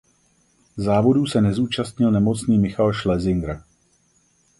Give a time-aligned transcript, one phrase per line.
[0.77, 3.61] Závodů se nezúčastnil nemocný Michal Šlesingr.